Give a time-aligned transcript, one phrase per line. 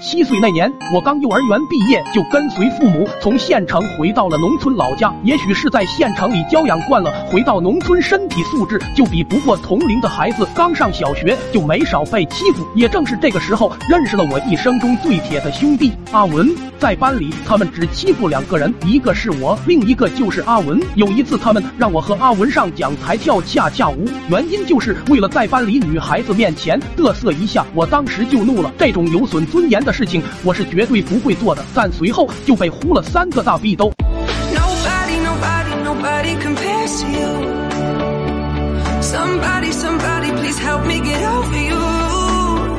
[0.00, 5.14] 七岁那年，我刚幼儿园毕业，就跟随父母从县城回到了农村老家。
[5.24, 10.48] 也许是在县城里教养惯了，回到农村身体素质就比不过同龄的孩子。
[10.54, 12.66] 刚上小学就没少被欺负。
[12.74, 16.48] 也正是这个时候，认识了我一生中最铁的兄弟阿文。
[16.78, 20.80] 在班里，他们只欺负两个人，一个是我，另一个就是阿文。
[20.94, 27.66] 有一次，他们让我和阿文上讲台跳恰恰舞，原因就是为了在班里女孩子面前嘚瑟一下。
[27.74, 31.64] 我当时就怒了，这种有损尊严的事情，我是绝对不会做的。
[31.74, 33.92] 但随后就被呼了三个大逼兜。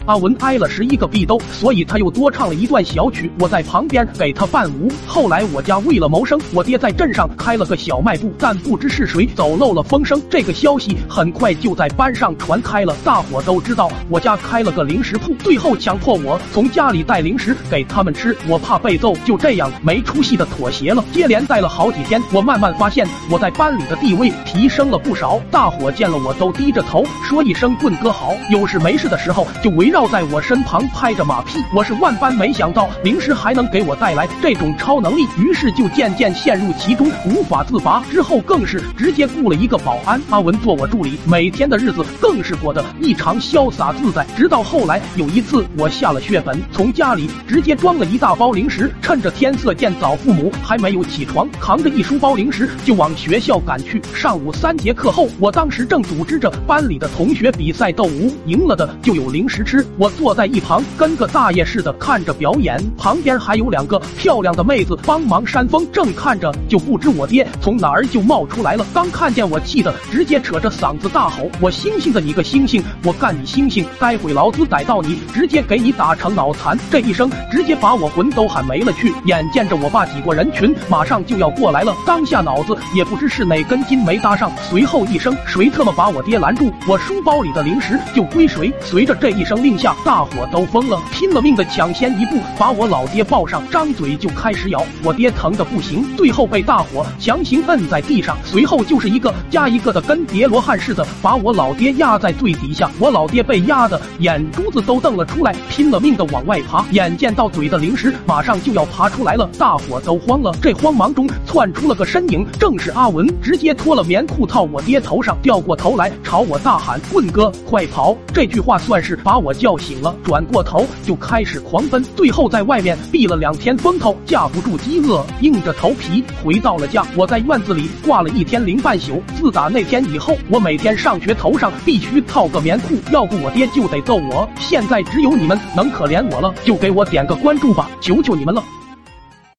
[0.07, 4.91] 阿文挨了十一个壁兜，所以他又多唱了一段小曲，我在旁边给他伴舞。
[5.05, 21.05] 后来我家为了谋生，我爹在镇上开了个小卖部，但不知是谁走漏了风声，这个消息很快就在班上传开了，大伙都知道我家开了个零食铺，最后强迫我从家里带零食给他们吃，我怕被揍，就这样没出息的妥协了。
[21.13, 29.90] 接连带了好几天，我慢慢发现我在班里的地位提升了不少，大伙见了我都低着头说一声棍哥好，有事没事的时候就围。
[29.91, 38.01] 绕在我身旁拍着马屁，我是万般没想到零食还能给我带来这种超能力，于是就渐渐陷入其中，无法自拔。
[38.09, 44.25] 之后更是直接雇了一个保安，阿文做我助理，每天的日子更是过得异常潇洒自在。
[44.37, 54.01] 直到后来有一次，我下了血本，从家里直接装了一大包零食，趁着天色渐早，父母还没有起床，扛着一书包零食就往学校赶去。
[54.15, 59.80] 上午三节课后，我当时正组织着班里的同学比赛斗舞，赢了的就有零食吃。
[59.97, 65.85] 我坐在一旁，跟个大爷似的看着表演，旁边还有两个漂亮的妹子帮忙扇风。
[65.91, 68.85] 正看着，就不知我爹从哪儿就冒出来了。
[68.93, 73.85] 刚看见我，气得直接扯着嗓子大吼：“我星星的你个星星，我干你星星！
[73.99, 79.13] 待会老子逮到你，直接给你打成脑残！”这一声直接把我魂都喊没了去。
[79.25, 84.51] 眼见着我爸挤过人群，马上就要过来了，当下脑子也不知是哪根筋没搭上。
[84.69, 86.71] 随后一声：“谁他妈把我爹拦住？
[86.87, 89.81] 我书包里的零食就归谁！”随着这一声令令。
[89.81, 94.85] 下大伙都疯了，拼了命的抢先一步把我老爹抱上，张嘴就开始咬。
[95.03, 102.91] 我爹疼的不行，最后被大伙强行摁在地上，随后就是一个加一个的，跟叠罗汉似的把我老爹压在最底下。
[102.99, 110.55] 我老爹被压的眼珠子都瞪了出来，拼了命的往外爬，眼见到嘴的零食马上就要爬出来了，大伙都慌了。
[110.61, 119.55] 这慌忙中窜出了个身影，正是阿文，直接脱了棉裤套我爹头上，掉过头来朝我大喊：“棍哥，快跑！”这句话算是把我。
[119.61, 127.05] 叫醒了，转过头就开始狂奔，最后在外面避了两天风头，架不住饥饿，硬着头皮回到了家。
[127.15, 129.21] 我在院子里挂了一天零半宿。
[129.39, 134.49] 自打那天以后，我每天上学头上必须套个棉裤，要不我爹就得揍我。
[134.59, 138.63] 现在只有你们能可怜我了，就给我点个关注吧，求求你们了。